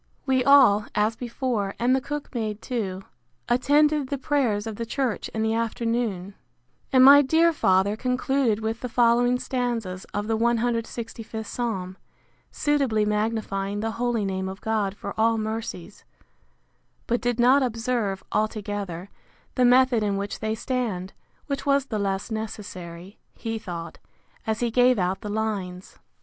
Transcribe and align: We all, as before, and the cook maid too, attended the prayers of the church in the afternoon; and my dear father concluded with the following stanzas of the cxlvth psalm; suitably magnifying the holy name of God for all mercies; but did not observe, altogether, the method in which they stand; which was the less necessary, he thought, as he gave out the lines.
We 0.25 0.43
all, 0.43 0.87
as 0.95 1.15
before, 1.15 1.75
and 1.77 1.95
the 1.95 2.01
cook 2.01 2.33
maid 2.33 2.59
too, 2.59 3.03
attended 3.47 4.07
the 4.07 4.17
prayers 4.17 4.65
of 4.65 4.77
the 4.77 4.85
church 4.87 5.27
in 5.29 5.43
the 5.43 5.53
afternoon; 5.53 6.33
and 6.91 7.05
my 7.05 7.21
dear 7.21 7.53
father 7.53 7.95
concluded 7.95 8.61
with 8.61 8.79
the 8.79 8.89
following 8.89 9.37
stanzas 9.37 10.05
of 10.05 10.25
the 10.25 10.35
cxlvth 10.35 11.45
psalm; 11.45 11.97
suitably 12.49 13.05
magnifying 13.05 13.81
the 13.81 13.91
holy 14.01 14.25
name 14.25 14.49
of 14.49 14.59
God 14.59 14.95
for 14.97 15.13
all 15.19 15.37
mercies; 15.37 16.03
but 17.05 17.21
did 17.21 17.39
not 17.39 17.61
observe, 17.61 18.23
altogether, 18.31 19.07
the 19.53 19.65
method 19.65 20.01
in 20.01 20.17
which 20.17 20.39
they 20.39 20.55
stand; 20.55 21.13
which 21.45 21.63
was 21.67 21.85
the 21.85 21.99
less 21.99 22.31
necessary, 22.31 23.19
he 23.35 23.59
thought, 23.59 23.99
as 24.47 24.61
he 24.61 24.71
gave 24.71 24.97
out 24.97 25.21
the 25.21 25.29
lines. 25.29 25.99